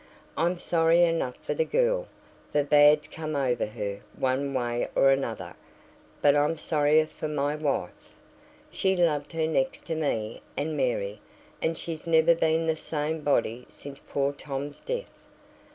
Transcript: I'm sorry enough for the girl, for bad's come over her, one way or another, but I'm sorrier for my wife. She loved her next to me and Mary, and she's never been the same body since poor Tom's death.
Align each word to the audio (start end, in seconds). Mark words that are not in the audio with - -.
I'm 0.35 0.57
sorry 0.57 1.03
enough 1.03 1.35
for 1.43 1.53
the 1.53 1.63
girl, 1.63 2.07
for 2.51 2.63
bad's 2.63 3.05
come 3.07 3.35
over 3.35 3.67
her, 3.67 3.99
one 4.17 4.51
way 4.51 4.87
or 4.95 5.11
another, 5.11 5.53
but 6.23 6.35
I'm 6.35 6.57
sorrier 6.57 7.05
for 7.05 7.27
my 7.27 7.55
wife. 7.55 7.93
She 8.71 8.95
loved 8.95 9.31
her 9.33 9.45
next 9.45 9.85
to 9.85 9.95
me 9.95 10.41
and 10.57 10.75
Mary, 10.75 11.21
and 11.61 11.77
she's 11.77 12.07
never 12.07 12.33
been 12.33 12.65
the 12.65 12.75
same 12.75 13.21
body 13.21 13.63
since 13.67 13.99
poor 14.09 14.33
Tom's 14.33 14.81
death. 14.81 15.27